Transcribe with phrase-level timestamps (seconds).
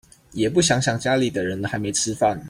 [0.31, 2.35] 也不想想家裡的人還沒吃飯